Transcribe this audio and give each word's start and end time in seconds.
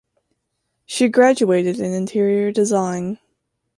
She 0.87 1.09
graduated 1.09 1.79
in 1.79 1.93
interior 1.93 2.51
design. 2.51 3.19